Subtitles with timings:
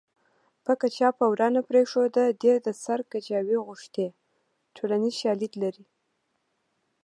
[0.63, 4.05] پکه چا په ورا نه پرېښوده دې د سر کجاوې غوښتې
[4.75, 5.85] ټولنیز شالید لري